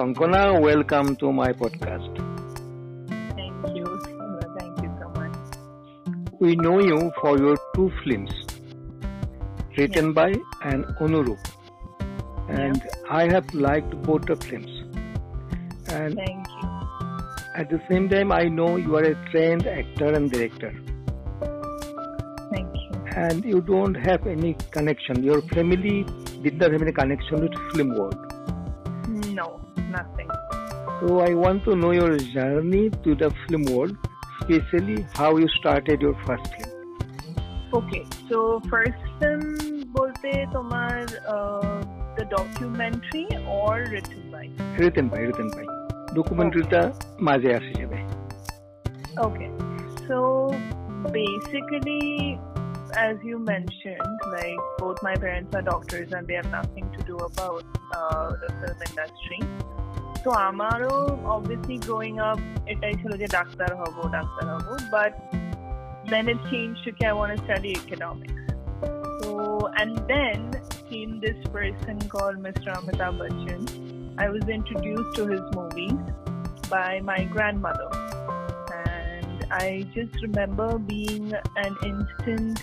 [0.00, 2.14] Konkona, welcome to my podcast.
[3.38, 3.88] Thank you.
[4.58, 5.34] Thank you so much.
[6.40, 8.30] We know you for your two films,
[9.76, 10.12] written Yeah.
[10.20, 10.28] by
[10.70, 11.50] and Onurup.
[12.48, 12.80] And
[13.10, 14.72] I have liked both the films.
[15.98, 16.70] And Thank you.
[17.64, 20.72] at the same time, I know you are a trained actor and director.
[22.54, 23.04] Thank you.
[23.28, 25.22] And you don't have any connection.
[25.22, 26.06] Your family
[26.42, 28.29] did not have any connection with film world
[29.89, 30.29] No, nothing.
[30.99, 33.97] So I want to know your journey to the film world,
[34.41, 36.71] especially how you started your first film.
[37.73, 38.37] Okay, so
[38.73, 39.43] first film
[39.97, 40.95] বলতে তোমার
[42.17, 43.27] the documentary
[43.59, 44.45] or written by?
[44.81, 45.65] written by written by
[46.17, 46.81] ডকুমেন্টারিটা
[47.27, 47.99] মাঝে আসে যাবে
[49.25, 49.51] Okay,
[50.07, 50.17] so
[51.19, 52.05] basically,
[53.07, 57.15] as you mentioned, like both my parents are doctors and they have nothing to do
[57.31, 57.63] about
[57.97, 59.39] uh, the film industry.
[60.23, 60.95] So আমারও
[61.35, 62.39] obviously growing up
[62.71, 65.11] এটাই ছিল যে doctor হব ডাক্তার হব but
[66.11, 68.43] then it changed to okay, I want to study economics.
[69.21, 69.31] So
[69.79, 70.39] and then
[70.89, 72.67] came this person called Mr.
[72.77, 73.63] Amitabh Bachchan.
[74.23, 75.99] I was introduced to his movies
[76.75, 77.89] by my grandmother
[78.93, 81.25] and I just remember being
[81.65, 82.57] an instant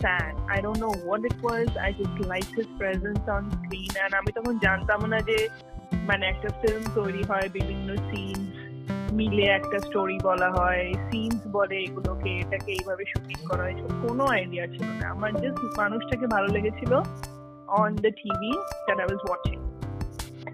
[0.00, 0.32] fan.
[0.48, 1.68] I don't know what it was.
[1.88, 3.92] I just liked his presence on screen.
[4.02, 5.38] And আমি তখন জানতাম না যে
[6.09, 8.49] মানে একটা film তৈরি হয় বিভিন্ন সিনস
[9.17, 14.65] মিলে একটা স্টোরি বলা হয় সিনস বলে এগুলোকে এটাকে এইভাবে শুটিং করা হয় কোনো আইডিয়া
[14.73, 16.93] ছিল না আমার জাস্ট মানুষটাকে ভালো লেগেছিল
[17.83, 18.41] on the TV
[18.87, 19.61] that I was watching.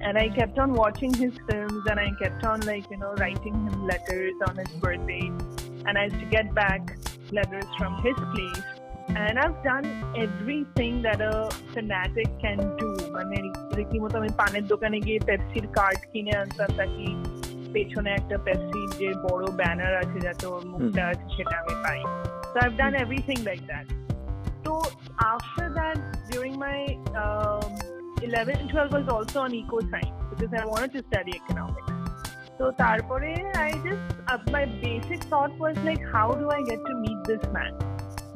[0.01, 3.55] And I kept on watching his films and I kept on like, you know, writing
[3.65, 5.25] him letters on his birthday.
[5.85, 6.81] And I used to get back
[7.31, 8.65] letters from his place.
[9.16, 12.88] And I've done everything that a fanatic can do.
[13.16, 13.36] মানে
[13.78, 17.06] রীতিমতো আমি পানের দোকানে গিয়ে পেপসির card কিনে আনতাম তাকে
[17.74, 22.00] পেছনে একটা পেপসির যে বড় ব্যানার আছে যাতে ওর মুখটা আছে সেটা আমি পাই
[22.52, 23.86] So I've done everything like that.
[24.64, 24.72] So
[25.34, 25.98] after that,
[26.30, 26.78] during my
[27.14, 27.76] um,
[28.22, 31.92] 11 and 12 was also on eco science because I wanted to study economics.
[32.58, 36.94] So tarpore, I just uh, my basic thought was like, how do I get to
[36.94, 37.72] meet this man?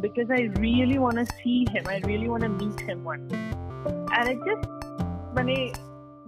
[0.00, 1.84] Because I really want to see him.
[1.86, 3.44] I really want to meet him one day.
[4.16, 4.64] And it just,
[5.34, 5.72] money,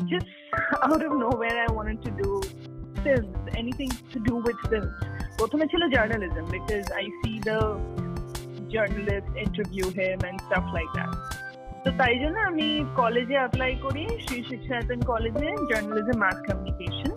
[0.06, 0.26] just
[0.82, 2.42] out of nowhere, I wanted to do
[3.02, 4.96] films, anything to do with films.
[5.38, 7.60] প্রথমে ছিল journalism because I see the
[8.74, 11.10] journalists interview him and stuff like that.
[11.84, 12.68] তো তাই জন্য আমি
[13.00, 17.12] কলেজে apply করি শ্রী শিক্ষায়তন কলেজে journalism mass communication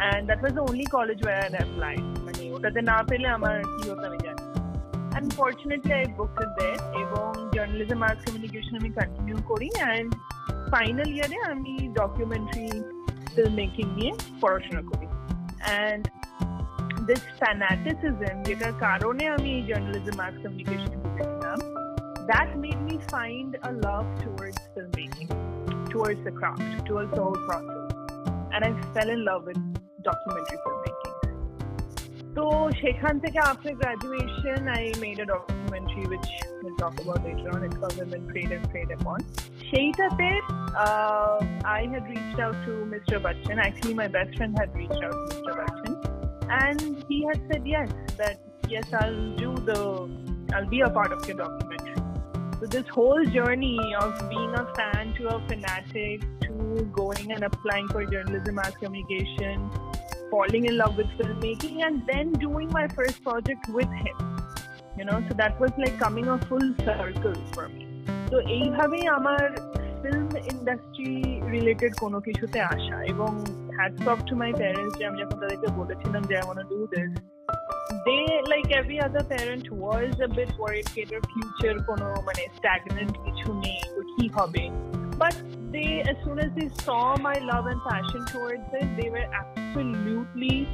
[0.00, 1.96] and that was the only college war I apply
[2.26, 4.43] মানে ওটাতে না পেলে আমার কি হতো আমি জানি
[5.14, 10.10] অ্যান্ড ফর্চুনেটলি আই বুকড ইট দেয়ার এবং জার্নালিজম মাস কমিউনিকেশন আমি কন্টিনিউ করি অ্যান্ড
[10.72, 12.68] ফাইনাল ইয়ারে আমি ডকুমেন্টারি
[13.32, 14.12] ফিল্ম মেকিং নিয়ে
[14.42, 15.06] পড়াশোনা করি
[15.66, 16.02] অ্যান্ড
[17.08, 21.60] দিস ফ্যানাটিসিজম যেটার কারণে আমি এই জার্নালিজম মাস কমিউনিকেশন ঢুকেছিলাম
[22.30, 25.30] that made me find a love towards filmmaking,
[25.90, 27.92] towards the craft, towards the whole process.
[28.52, 29.56] And I fell in love with
[30.02, 30.83] documentary filmmaking.
[32.36, 32.44] So,
[32.82, 36.30] সেখান থেকে after graduation, I made a documentary which
[36.62, 37.60] we'll talk about later on.
[37.66, 39.20] It's called Women Preyed and Preyed Upon.
[39.70, 40.30] সেইটাতে
[40.84, 41.36] uh,
[41.78, 43.14] I had reached out to Mr.
[43.24, 43.58] Bachchan.
[43.68, 45.52] Actually, my best friend had reached out to Mr.
[45.60, 45.94] Bachchan.
[46.64, 47.88] And he had said yes,
[48.20, 48.36] that
[48.68, 49.80] yes, I'll do the,
[50.54, 51.96] I'll be a part of your documentary.
[52.58, 56.52] So this whole journey of being a fan to a fanatic to
[56.92, 59.70] going and applying for journalism as communication,
[60.34, 64.16] falling in love with filmmaking, and then doing my first project with him.
[64.98, 67.84] You know, so that was like coming a full circle for me.
[68.30, 69.42] So এইভাবেই আমার
[70.02, 71.12] film industry
[71.54, 73.30] related কোনো কিছুতে আসা এবং
[73.78, 77.10] hats off to my parents যে আমি যখন তাদেরকে বলেছিলাম যে I want do this
[78.06, 83.14] they like every other parent was a bit worried that their future কোনো মানে stagnant
[83.24, 84.64] কিছু নেই তো কি হবে
[85.22, 85.36] but
[85.74, 89.28] they as soon as they saw my love and passion towards it they were
[89.74, 90.68] absolutely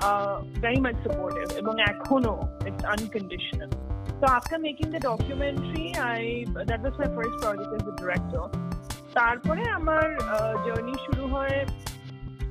[0.00, 2.34] uh, very much supportive এবং এখনো
[2.68, 3.70] it's unconditional
[4.20, 6.20] so after making the documentary I
[6.70, 8.44] that was my first project as a director
[9.18, 10.06] তারপরে আমার
[10.64, 11.58] journey শুরু হয়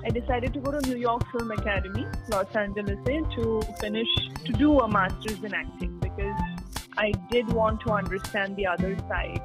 [0.07, 2.99] I decided to go to New York Film Academy, Los Angeles,
[3.35, 3.43] to
[3.83, 4.11] finish
[4.47, 6.39] to do a master's in acting because
[7.05, 9.43] I did want to understand the other side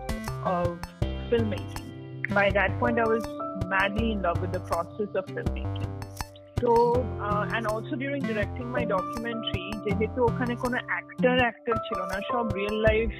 [0.56, 0.67] of
[1.29, 1.88] filmmaking.
[2.40, 3.25] By that point, I was
[3.67, 5.86] madly in love with the process of filmmaking.
[6.56, 6.73] So,
[7.20, 12.44] uh, and also during directing my documentary, যেহেতু ওখানে কোনো actor actor ছিল না সব
[12.58, 13.17] real life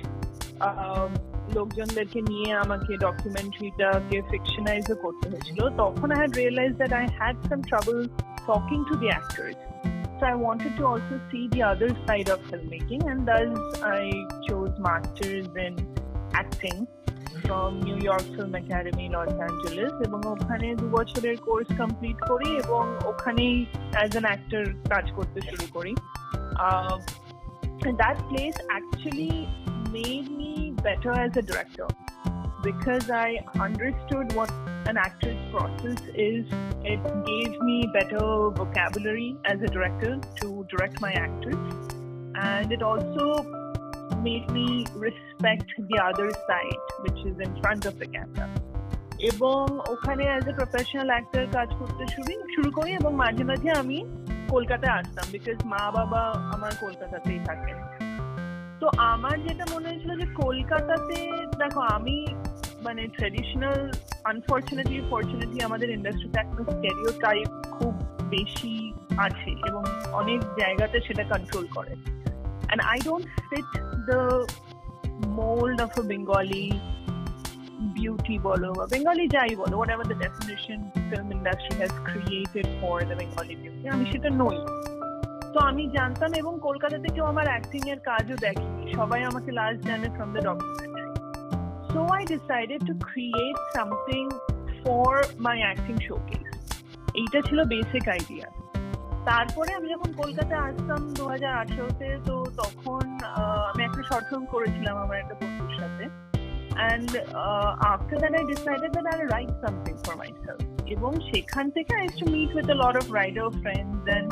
[0.67, 1.11] um,
[1.57, 7.61] লোকজনদেরকে নিয়ে আমাকে ডকুমেন্টারিটাকে ফিকশনাইজও করতে হয়েছিল তখন I had realize that I had some
[7.71, 7.97] trouble
[8.51, 9.59] talking to the actors
[10.19, 13.53] So I wanted to also see the other side of filmmaking, and thus
[13.99, 14.03] I
[14.47, 15.73] chose masters in
[16.33, 16.79] acting
[17.45, 22.83] from New York Film Academy, Los Angeles এবং ওখানে দু বছরের course complete করি এবং
[23.11, 23.57] ওখানেই
[23.97, 25.93] as an actor কাজ করতে শুরু করি
[28.03, 29.37] that place actually
[29.99, 30.53] made me
[30.87, 31.89] better as a director
[32.63, 34.51] because I understood what
[34.87, 36.47] an actor's process is.
[36.85, 41.57] It gave me better vocabulary as a director to direct my actors,
[42.35, 43.27] and it also
[44.23, 44.87] made me
[45.40, 48.50] respect the other side, which is in front of the camera.
[49.32, 49.64] এবং
[49.94, 53.98] ওখানে as a professional actor কাজ করতে শুরু শুরু করি এবং মাঝে মাঝে আমি
[54.54, 56.22] কলকাতায় আসতাম বিকজ মা বাবা
[56.56, 57.78] আমার কলকাতাতেই থাকেন
[58.82, 61.18] তো আমার যেটা মনে হয়েছিল যে কলকাতাতে
[61.62, 62.18] দেখো আমি
[62.86, 63.80] মানে ট্রেডিশনাল
[64.32, 67.94] আনফর্চুনেটলি ফর্চুনেটলি আমাদের ইন্ডাস্ট্রিতে এখনও স্টেরিও টাইপ খুব
[68.36, 68.76] বেশি
[69.28, 69.84] আছে এবং
[70.20, 71.94] অনেক জায়গাতে সেটা কন্ট্রোল করে
[72.72, 73.68] and I don't fit
[74.10, 74.22] the
[75.20, 76.80] mold of a Bengali
[77.94, 83.16] beauty bolo or Bengali jai bolo, whatever the definition film industry has created for the
[83.16, 83.88] Bengali beauty.
[83.90, 84.58] আমি সেটা নই
[85.54, 90.08] তো আমি জানতাম এবং কলকাতাতে কেউ আমার অ্যাক্টিং এর কাজও দেখেনি সবাই আমাকে লাস্ট জানে
[90.16, 91.12] from the documentary
[91.92, 94.24] so I decided to create something
[94.82, 95.14] for
[95.46, 96.48] my acting showcase
[97.20, 98.48] এইটা ছিল বেসিক আইডিয়া
[99.30, 103.04] তারপরে আমি যখন কলকাতায় আসতাম দু হাজার আঠেরোতে, তো তখন
[103.70, 106.06] আমি একটা শর্ট ফিল্ম করেছিলাম আমার একটা বন্ধুর সাথে।
[106.80, 107.10] And
[107.94, 110.62] after that I decided that I write something for my self
[110.96, 114.28] এবং সেখান থেকে I to meet with lot of writer friends and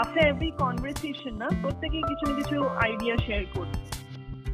[0.00, 3.74] after every conversation না, প্রত্যেকেই কিছু না কিছু আইডিয়া শেয়ার করত।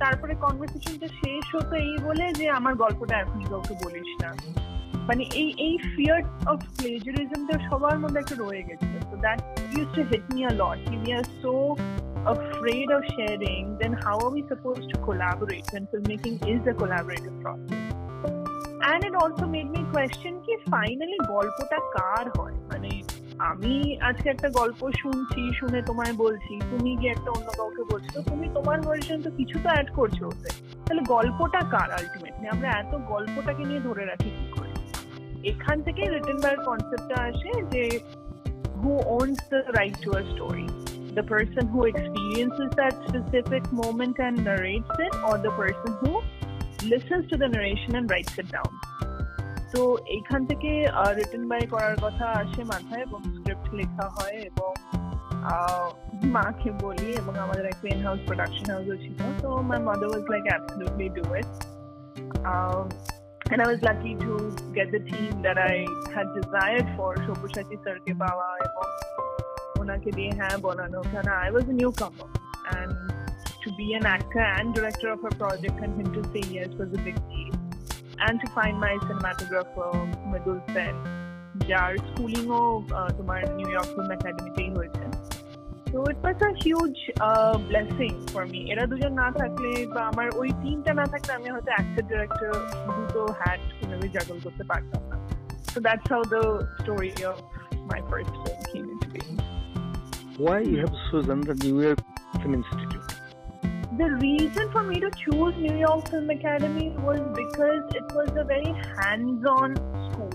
[0.02, 4.30] তারপরে কনভারসেশনটা শেষ হতো এই বলে যে, আমার গল্পটা এখনই কাউকে বলিস না।
[5.08, 6.20] মানে এই এই ফিয়ার
[6.52, 9.38] অফ প্লেজারিজমটা সবার মধ্যে একটা রয়ে গেছে। So that
[9.80, 10.78] used to hit me a lot.
[11.04, 11.54] We are so
[12.34, 17.36] afraid of sharing, then how are we supposed to collaborate when filmmaking is a collaborative
[17.42, 17.82] process?
[18.90, 22.56] And it also made me question কি finally গল্পটা কার হয়?
[22.70, 22.92] মানে
[23.50, 23.74] আমি
[24.08, 28.78] আজকে একটা গল্প শুনছি, শুনে তোমায় বলছি, তুমি গিয়ে একটা অন্য কাউকে বলছো, তুমি তোমার
[28.86, 30.50] ভার্সন তো কিছু তো অ্যাড করছ ওতে।
[30.84, 34.46] তাহলে গল্পটা কার আলটিমেটলি আমরা এত গল্পটাকে নিয়ে ধরে রাখি কি?
[35.50, 37.84] এখান থেকে রিটেন বাই কনসেপ্টটা আসে যে
[38.80, 40.68] who owns the right to a story
[41.18, 46.12] the person who experiences that specific moment and narrates it or the person who
[46.84, 48.72] listens to the narration and writes it down
[49.72, 49.82] তো
[50.16, 50.70] এইখান থেকে
[51.18, 54.70] written by করার কথা আসে মাথায় এবং script লেখা হয় এবং
[56.36, 60.44] মাকে বলি এবং আমাদের একটা ইন হাউস প্রোডাকশন হাউসও ছিল তো my mother was like
[60.50, 61.50] absolutely do it
[63.51, 65.75] and I was lucky to get the team that I
[66.15, 68.87] had desired for Shobushati Sarke Bawa এবং
[69.79, 72.29] ওনাকে দিয়ে হ্যাঁ বানানো কেন I was a newcomer
[72.77, 72.91] and
[73.63, 76.91] to be an actor and director of a project and him to say yes was
[76.99, 77.55] a big deal
[78.25, 79.91] and to find my cinematographer
[80.31, 80.95] Midul Sen
[81.69, 82.61] যার স্কুলিংও
[83.17, 85.00] তোমার new York film একাডেমিতেই হয়েছে
[85.93, 86.95] তো it was a huge
[87.69, 91.71] blessing for me এরা দুজন না থাকলে বা আমার ওই টিমটা না থাকলে আমি হয়তো
[91.75, 92.53] অ্যাক্টর ডিরেক্টর
[92.97, 95.17] দুটো হ্যাট কোনোভাবে জাগল করতে পারতাম না
[95.73, 97.37] So that's how the story of
[97.85, 99.37] my first film came into being.
[100.37, 101.99] Why you have chosen the New York
[102.41, 103.03] Film Institute?
[103.95, 108.43] The reason for me to choose New York Film Academy was because it was a
[108.43, 109.75] very hands-on
[110.07, 110.33] school.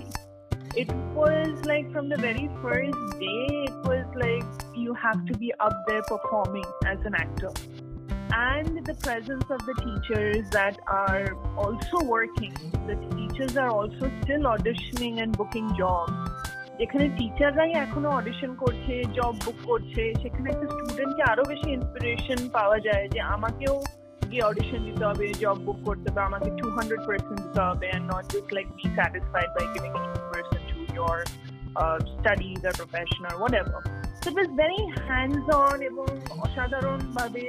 [0.77, 5.53] It was like from the very first day, it was like you have to be
[5.61, 7.51] up there performing as an actor.
[8.33, 12.55] And the presence of the teachers that are also working,
[12.87, 16.13] the teachers are also still auditioning and booking jobs.
[16.79, 22.79] যেখানে টিচাররাই এখনো audition করছে job বুক করছে সেখানে একটা স্টুডেন্টকে আরো বেশি inspiration পাওয়া
[22.87, 23.75] যায় যে আমাকেও
[24.31, 28.07] গিয়ে অডিশন দিতে হবে জব বুক করতে হবে আমাকে টু হান্ড্রেড পার্সেন্ট দিতে হবে and
[28.13, 29.93] not just like be satisfied by giving
[30.33, 31.19] percent to your
[32.15, 33.96] studies আর প্রফেশন আর what ever So
[34.29, 36.09] it was very hands-on এবং
[36.47, 37.45] অসাধারণভাবে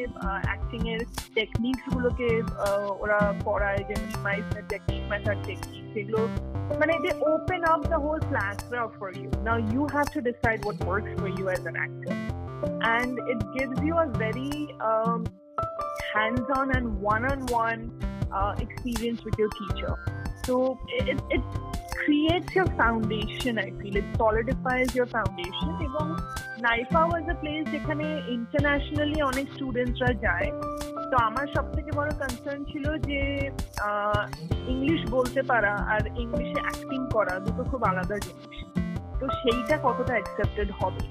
[0.48, 1.01] অ্যাক্টিং এর
[1.38, 2.30] টেকনিক্স গুলোকে
[3.03, 6.22] ওরা পড়ায় যে মিমাইসের টেকনিক মেথড টেকনিক সেগুলো
[6.80, 9.30] মানে they open up the whole platform for you.
[9.50, 12.13] Now you have to decide what works for you as an actor.
[12.96, 14.56] And it gives you a very
[14.89, 15.20] um,
[16.13, 17.82] hands-on and one-on-one
[18.38, 19.94] uh, experience with your teacher.
[20.46, 20.53] So
[21.00, 21.44] it, it
[22.03, 23.96] creates your foundation, I feel.
[24.01, 25.70] It solidifies your foundation.
[25.88, 26.06] এবং
[26.67, 30.49] NYFA was a place যেখানে internationally অনেক স্টুডেন্টসরা যায়।
[31.11, 33.21] তো আমার সব থেকে বড় কনসার্ন ছিল যে
[34.73, 38.57] ইংলিশ বলতে পারা আর ইংলিশে অ্যাক্টিং করা দুটো খুব আলাদা জিনিস।
[39.21, 41.03] তো সেইটা কতটা অ্যাকসেপ্টেড হবে?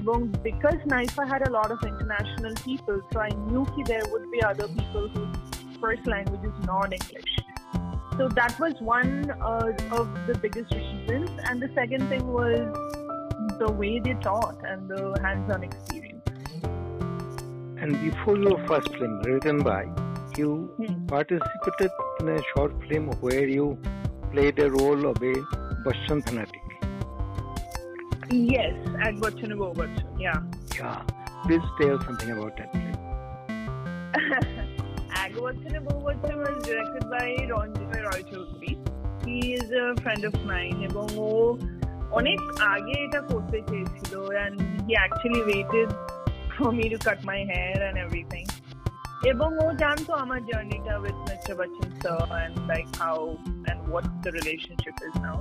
[0.00, 0.16] এবং
[0.48, 4.38] because NYFA had a lot of international people so I knew কি there would be
[4.50, 5.22] other people who
[5.80, 7.30] first language is not English
[8.18, 9.12] So that was one
[9.50, 10.72] uh, of the biggest.
[11.48, 12.56] And the second thing was
[13.59, 16.23] the way they taught and the hands-on experience.
[17.81, 19.83] And before your first film, written by,
[20.37, 21.05] you Hmm.
[21.07, 21.91] participated
[22.21, 23.65] in a short film where you
[24.31, 25.35] played a role of a
[25.85, 26.61] Bachchan fanatic.
[28.31, 28.73] Yes,
[29.05, 30.39] at Bachchan and Bachchan, yeah.
[30.79, 31.01] Yeah.
[31.45, 32.97] Please tell something about that film.
[35.21, 38.73] Ag Bachchan and Bachchan was directed by Ranjay Roy Chaudhary.
[39.25, 41.29] He is a friend of mine এবং ও
[42.19, 42.39] অনেক
[42.73, 44.55] আগে এটা করতে চেয়েছিল and
[44.87, 45.89] he actually waited
[46.57, 48.47] for me to cut my hair and everything.
[49.31, 51.53] এবং ও জানতো আমার জার্নিটা with Mr.
[51.59, 53.17] Bachchan sir and like how
[53.69, 55.37] and what the relationship is now.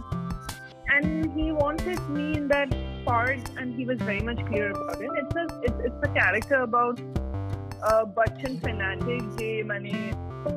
[0.95, 2.71] And he wanted me in that
[3.09, 5.12] part and he was very much clear about it.
[5.21, 6.97] It's a, it's, it's a character about
[8.16, 9.93] Bachchan fanatic যে মানে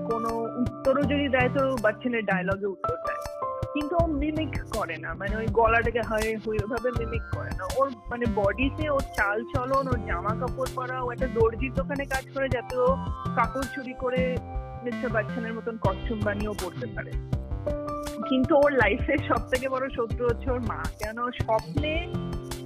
[0.10, 0.32] কোনো
[0.62, 3.01] উত্তরও যদি দেয় তো বচ্চনের ডায়লগে উত্তর দেয়
[3.75, 8.27] কিন্তু ও মিমিক করে না। মানে ওই গলাটাকে হয় ওইভাবে মিমিক করে না। ওর মানে
[8.35, 12.77] বডিতে ওর চাল চলন, ওর জামা কাপড় পরা, ও একটা দর্জির দোকানে কাজ করে যাতে
[12.77, 12.87] ও
[13.37, 14.37] কাপড় চুরি করে
[14.85, 17.13] মিস্টার বচ্চনের মতন কস্টিউম বানিয়েও পড়তে পারে।
[18.29, 21.31] কিন্তু ওর লাইফের সব থেকে বড় শত্রু হচ্ছে ওর মা। কেন?
[21.31, 22.13] স্বপ্নে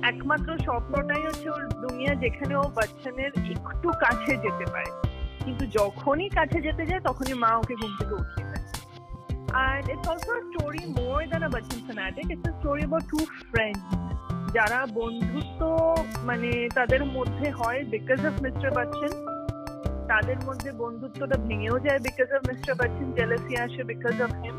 [0.03, 4.91] একমাত্র স্বপ্নটাই হচ্ছে ওর দুনিয়া যেখানে ও বচ্চনের একটু কাছে যেতে পারে।
[5.45, 8.46] কিন্তু যখনই কাছে যেতে যায়, তখনই মা ওকে ঘুম থেকে উঠিয়ে
[9.47, 13.19] দেয় আর it's also story more than a Bachchan fanatic it's a story about two
[13.51, 13.83] friends
[14.53, 15.61] যারা বন্ধুত্ব
[16.25, 19.13] মানে তাদের মধ্যে হয় বিকজ অফ মিস্টার বচ্চন
[20.09, 24.57] তাদের মধ্যে বন্ধুত্বটা ভেঙেও যায় because of mister Bachchan jealousy আসে বিকজ অফ হিম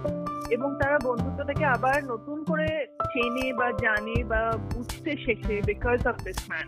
[0.52, 2.68] এবং তারা বন্ধুত্বটাকে আবার নতুন করে
[3.14, 6.68] চেনে বা জানে বা বুঝতে শেখে because of this man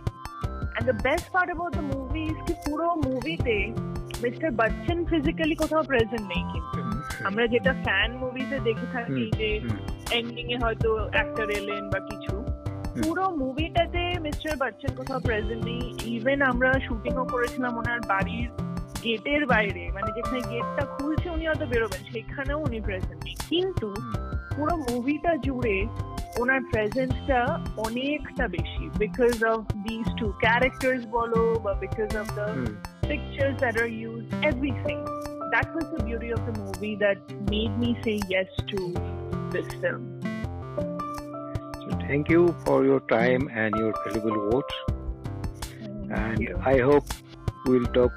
[0.72, 3.58] and the best part about the movie is কি পুরো মুভিতে
[4.24, 6.89] মিস্টার বচ্চন ফিজিক্যালি কোথাও প্রেজেন্ট নেই কিন্তু।
[7.26, 9.60] আমরা যেটা ফ্যান মুভিতে দেখে থাকি যে
[10.12, 12.46] এন্ডিং এ হয়তো অ্যাক্টর এলেন বা কিছু।
[13.04, 18.50] পুরো মুভিটাতে মিস্টার বচ্চন কোথাও প্রেজেন্ট নেই। ইভেন আমরা শুটিংও করেছিলাম ওনার বাড়ির
[19.04, 23.94] গেটের বাইরে মানে যেখানে গেটটা খুলছে উনি হয়তো বেরোবেন সেখানেও উনি প্রেজেন্ট নেই। কিন্তু
[24.56, 25.86] পুরো মুভিটা জুড়ে
[26.40, 27.46] ওনার প্রেজেন্সটা
[27.78, 33.10] অনেকটা বেশি। Because of this two characters বলো বা because of the Hmm.
[33.10, 35.06] pictures R use everything.
[35.52, 37.18] That was the beauty of the movie that
[37.50, 38.94] made me say yes to
[39.52, 40.20] this film.
[41.82, 44.74] So thank you for your time and your valuable words.
[45.80, 46.62] Thank And you.
[46.64, 47.06] I hope
[47.66, 48.12] we'll talk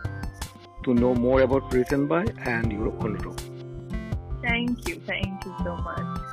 [0.85, 3.37] to know more about Written by and your own role.
[4.43, 5.01] Thank you.
[5.07, 6.32] Thank you so much.